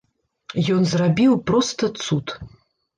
Ён 0.77 0.81
зрабіў 0.95 1.37
проста 1.53 1.83
цуд. 2.05 2.39